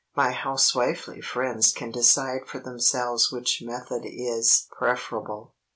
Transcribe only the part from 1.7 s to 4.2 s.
can decide for themselves which method